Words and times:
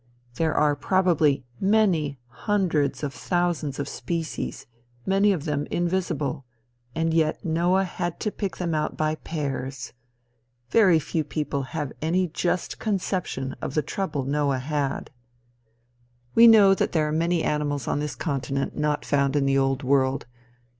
There 0.33 0.55
are 0.55 0.75
probably 0.75 1.43
many 1.59 2.17
hundreds 2.27 3.03
of 3.03 3.13
thousands 3.13 3.77
of 3.77 3.87
species; 3.87 4.65
many 5.05 5.31
of 5.31 5.45
them 5.45 5.67
invisible; 5.69 6.43
and 6.95 7.13
yet 7.13 7.45
Noah 7.45 7.83
had 7.83 8.19
to 8.21 8.31
pick 8.31 8.57
them 8.57 8.73
out 8.73 8.97
by 8.97 9.13
pairs. 9.13 9.93
Very 10.71 10.97
few 10.97 11.23
people 11.23 11.61
have 11.77 11.93
any 12.01 12.27
just 12.27 12.79
conception 12.79 13.55
of 13.61 13.75
the 13.75 13.83
trouble 13.83 14.23
Noah 14.23 14.57
had. 14.57 15.11
We 16.33 16.47
know 16.47 16.73
that 16.73 16.93
there 16.93 17.07
are 17.07 17.11
many 17.13 17.43
animals 17.43 17.87
on 17.87 17.99
this 17.99 18.15
continent 18.15 18.75
not 18.75 19.05
found 19.05 19.35
in 19.35 19.45
the 19.45 19.59
Old 19.59 19.83
World. 19.83 20.25